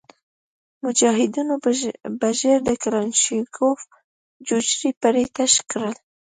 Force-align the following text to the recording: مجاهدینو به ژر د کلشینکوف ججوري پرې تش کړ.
مجاهدینو 0.83 1.55
به 2.19 2.29
ژر 2.39 2.59
د 2.67 2.69
کلشینکوف 2.81 3.79
ججوري 4.47 4.91
پرې 5.01 5.23
تش 5.35 5.53
کړ. 5.71 5.81